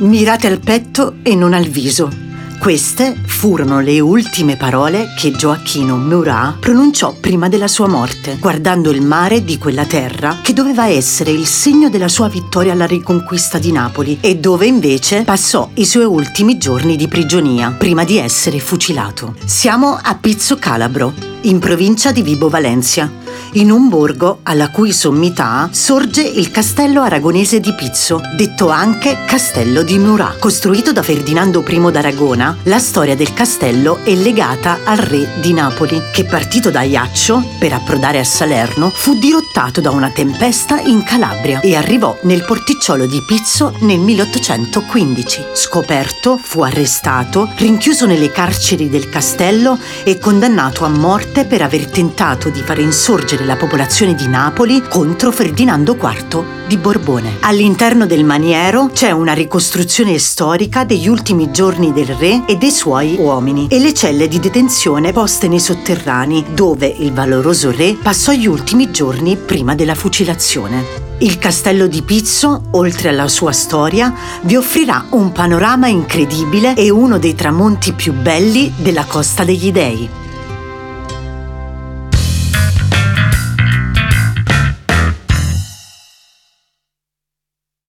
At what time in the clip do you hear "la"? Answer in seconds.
32.64-32.78, 53.44-53.56